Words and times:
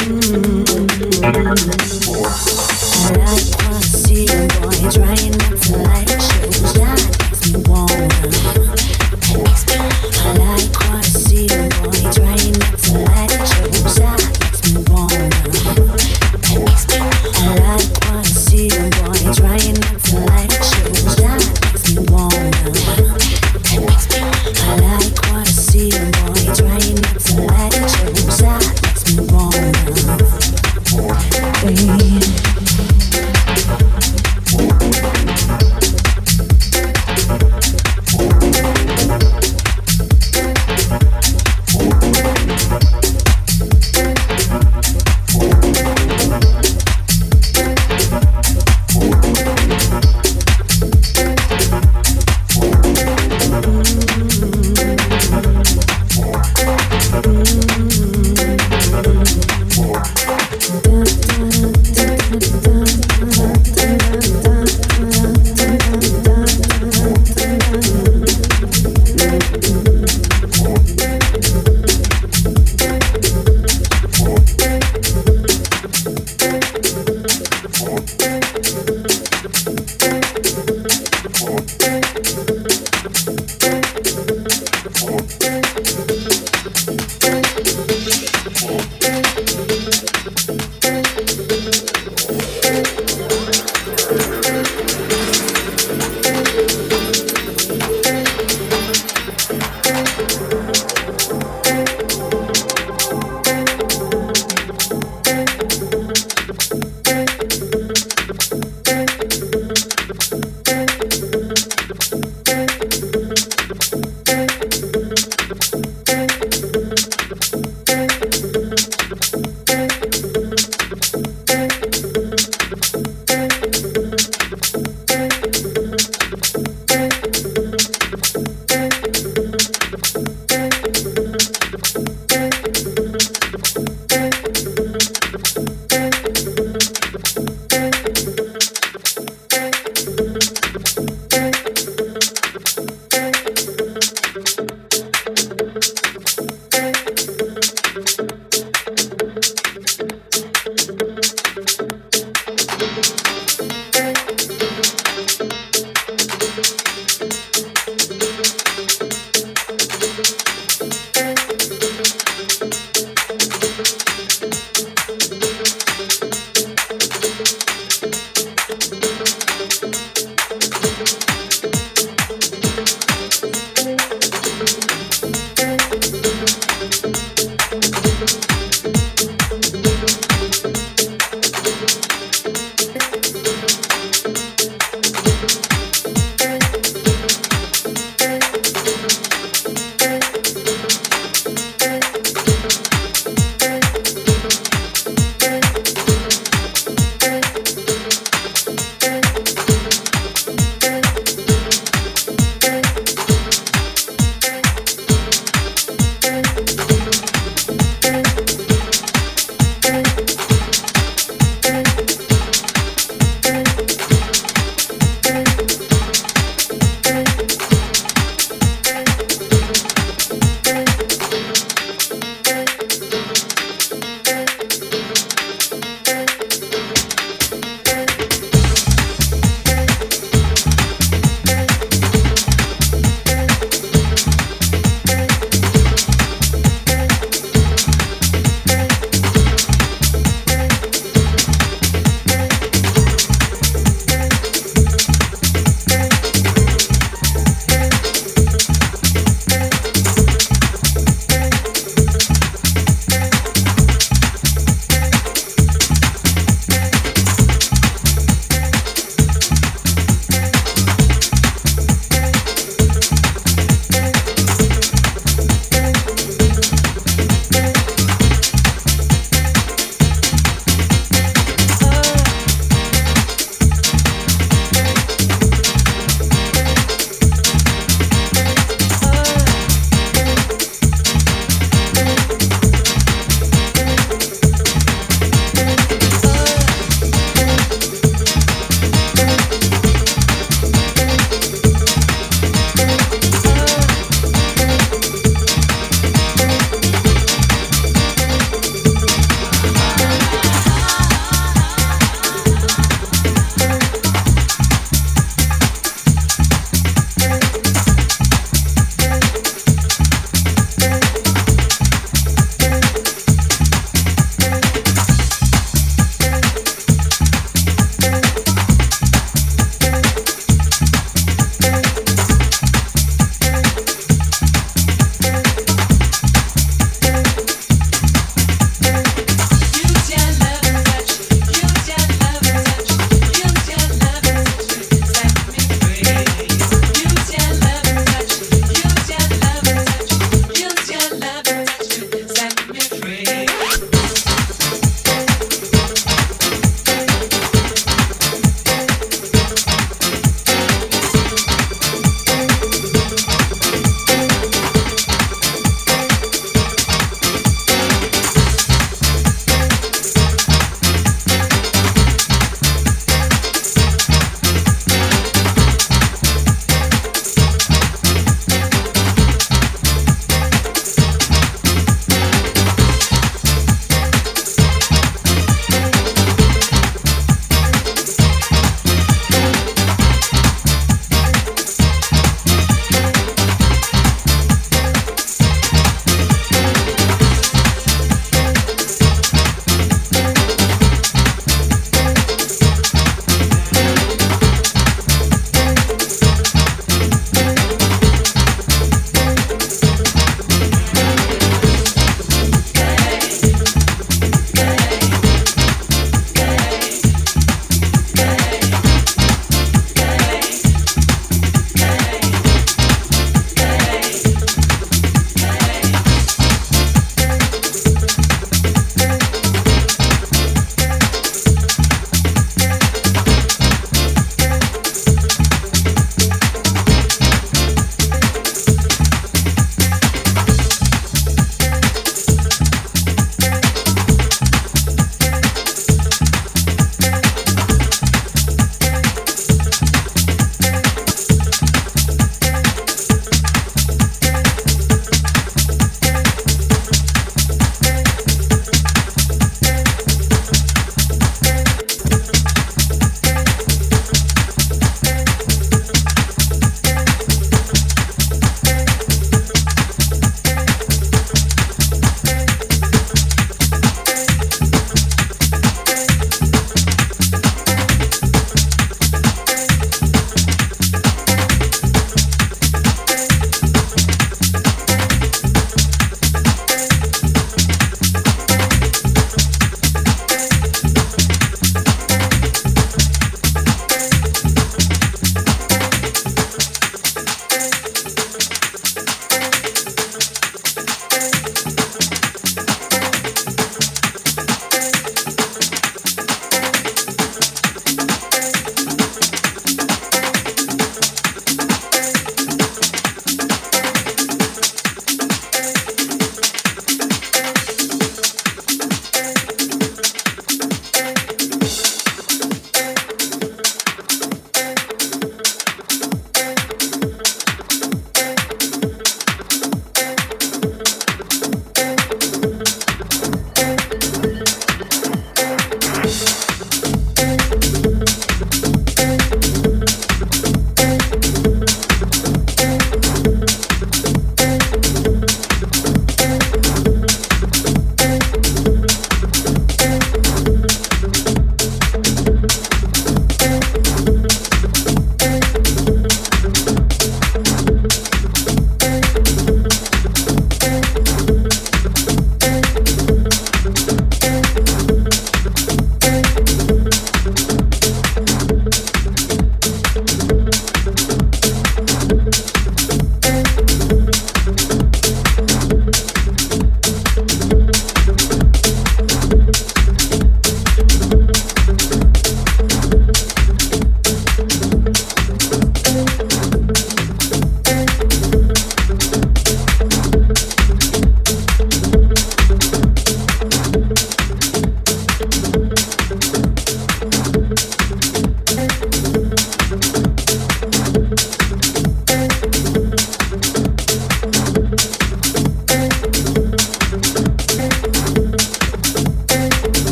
I 0.00 0.06
like 3.18 3.44
to 3.58 3.82
see 3.82 4.24
see, 4.24 4.48
boy, 4.62 4.90
trying 4.90 5.32
not 5.32 5.59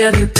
Of 0.00 0.18
you, 0.18 0.33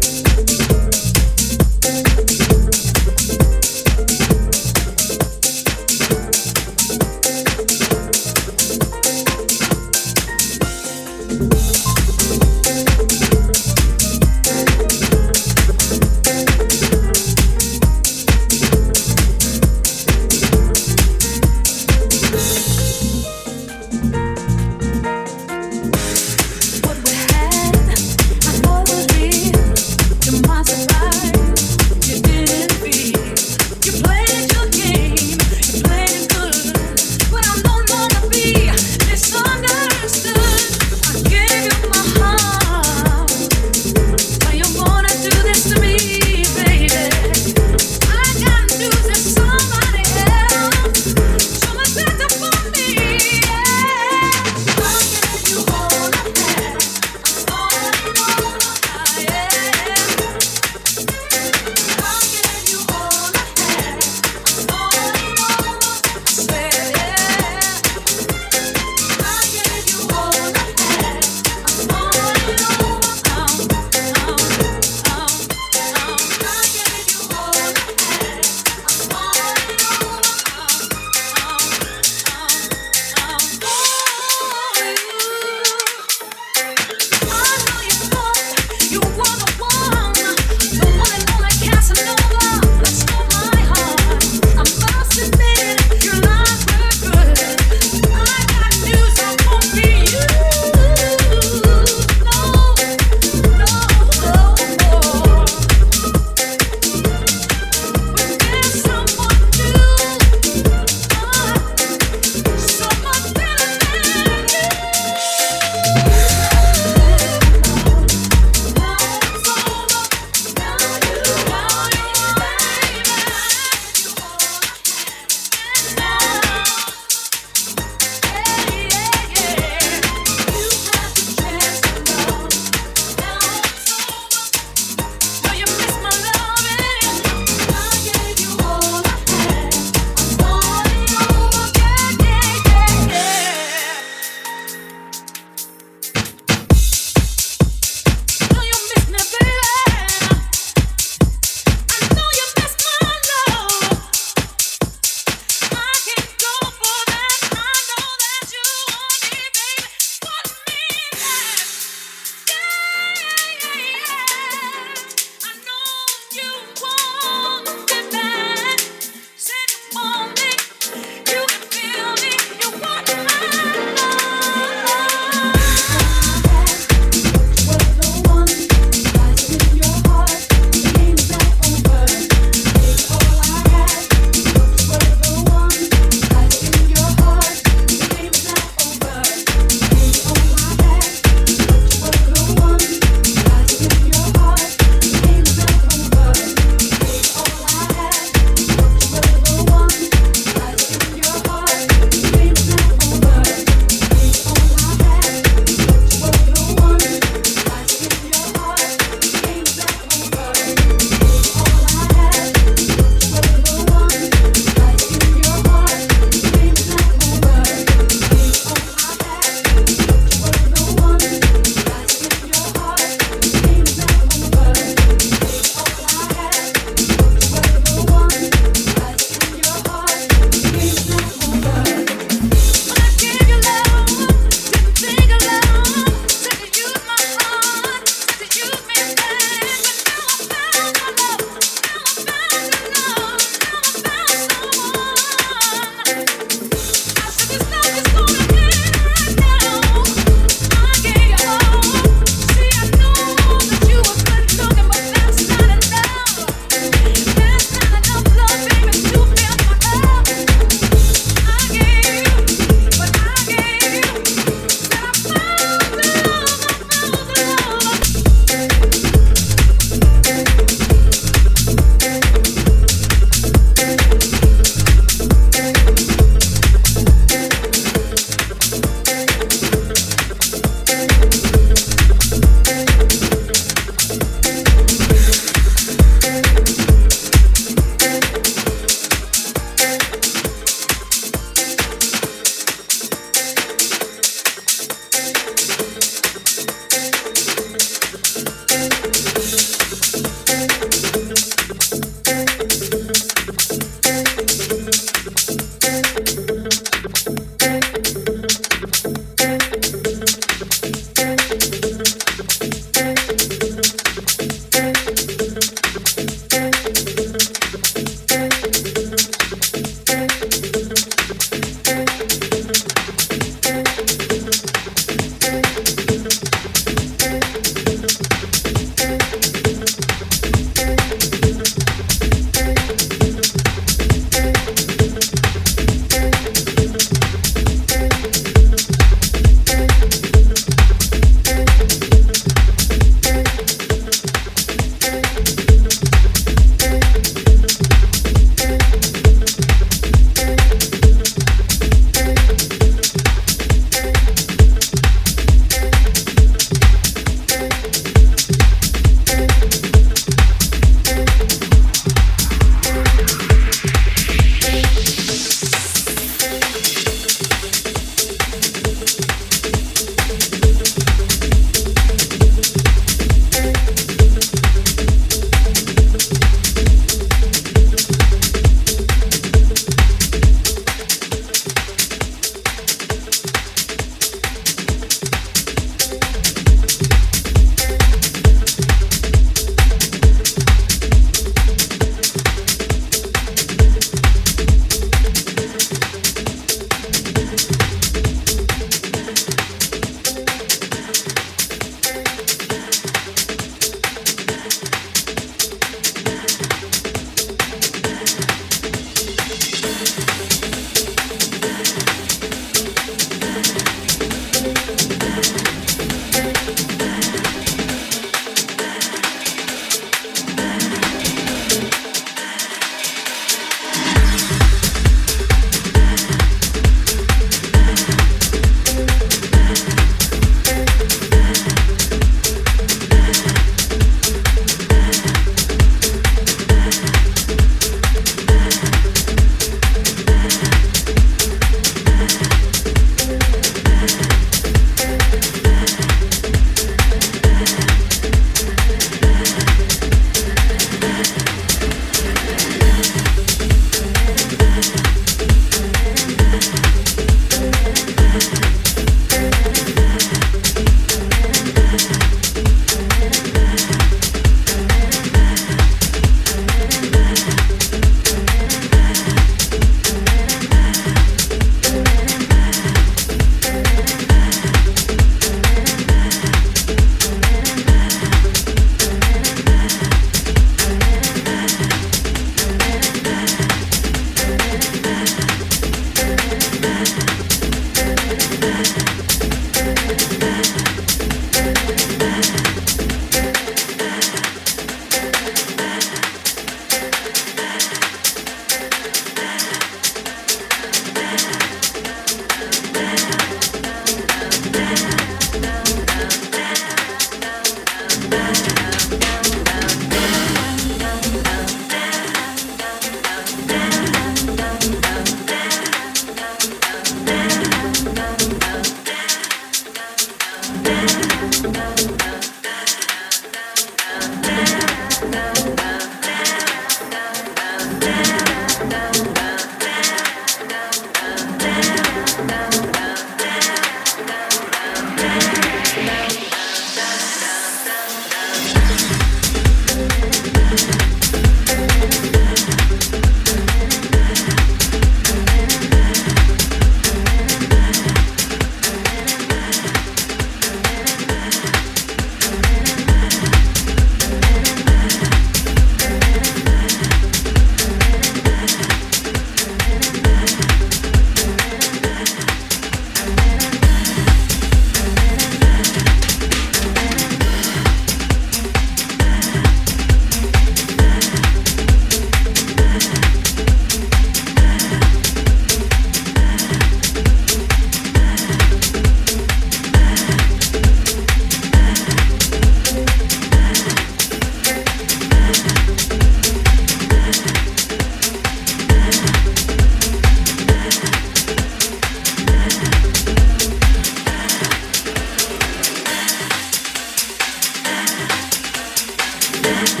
Thank 599.72 600.00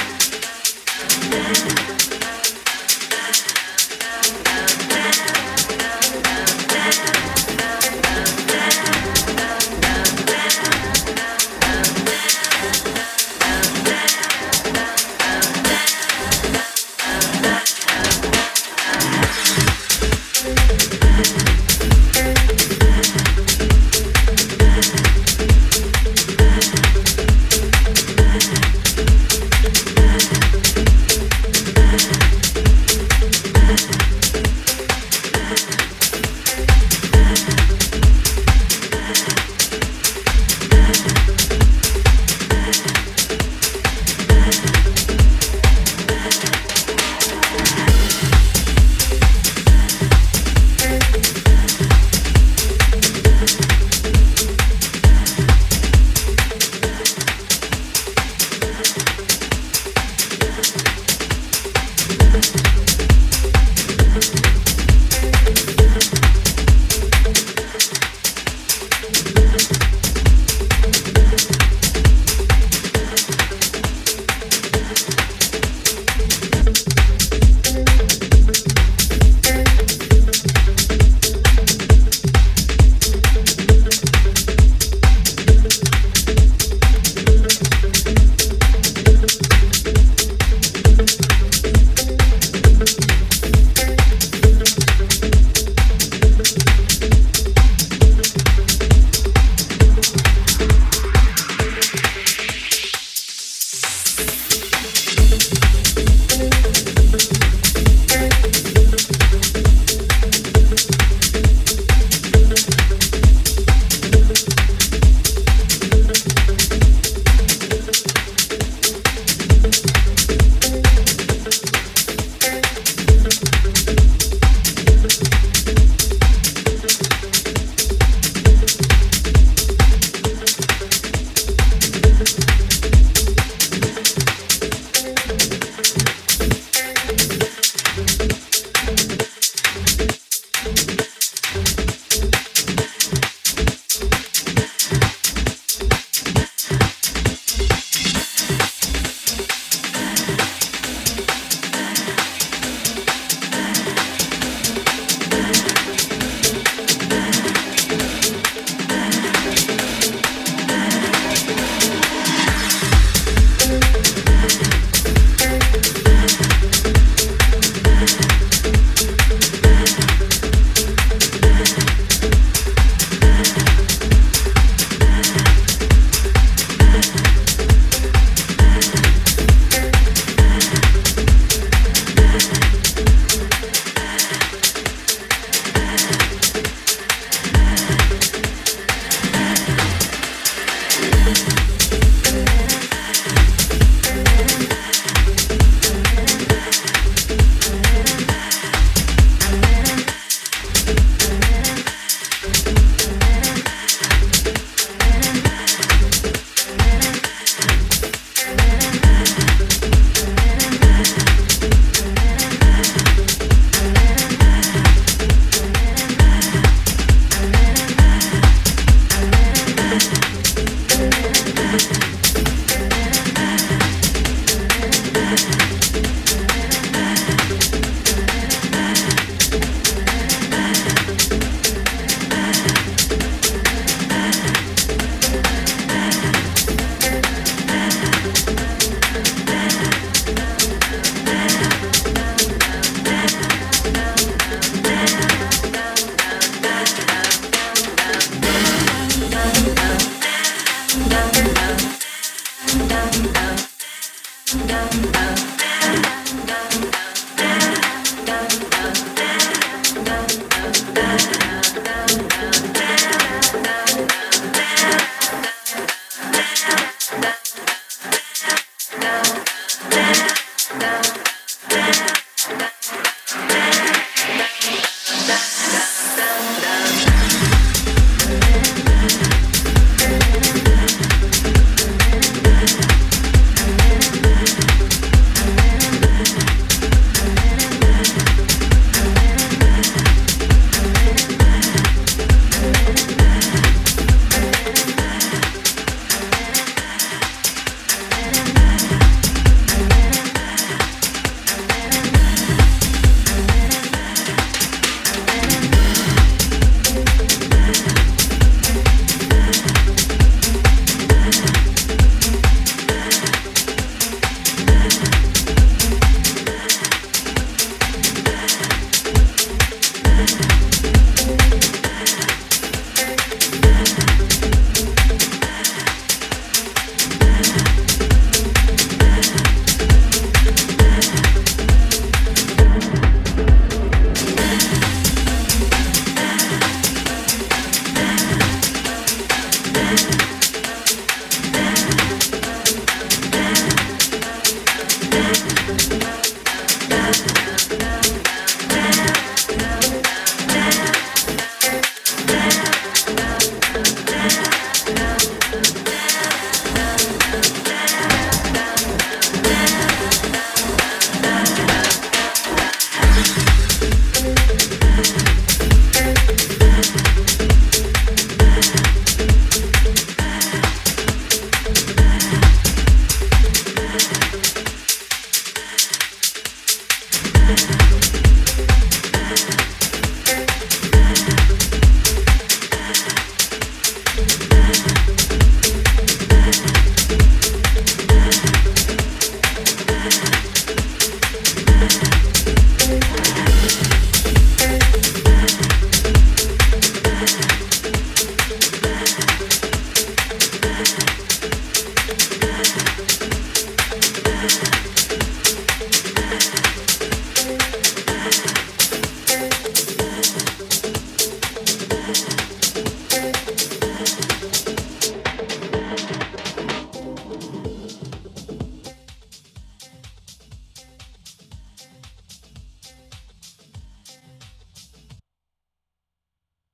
you. 0.00 0.11